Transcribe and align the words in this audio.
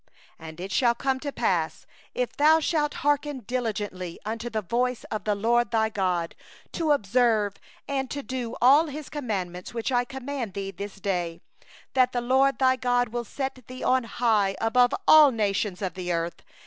And 0.39 0.59
it 0.59 0.71
shall 0.71 0.95
come 0.95 1.19
to 1.19 1.31
pass, 1.31 1.85
if 2.15 2.35
thou 2.35 2.59
shalt 2.59 2.95
hearken 3.05 3.41
diligently 3.41 4.17
unto 4.25 4.49
the 4.49 4.63
voice 4.63 5.03
of 5.11 5.25
the 5.25 5.35
LORD 5.35 5.69
thy 5.69 5.89
God, 5.89 6.33
to 6.71 6.91
observe 6.91 7.53
to 7.87 8.23
do 8.23 8.55
all 8.59 8.87
His 8.87 9.09
commandments 9.09 9.75
which 9.75 9.91
I 9.91 10.03
command 10.03 10.55
thee 10.55 10.71
this 10.71 10.95
day, 10.99 11.39
that 11.93 12.13
the 12.13 12.21
LORD 12.21 12.57
thy 12.57 12.77
God 12.77 13.09
will 13.09 13.23
set 13.25 13.67
thee 13.67 13.83
on 13.83 14.05
high 14.05 14.55
above 14.59 14.95
all 15.07 15.29
the 15.29 15.37
nations 15.37 15.83
of 15.83 15.93
the 15.93 16.11
earth. 16.11 16.41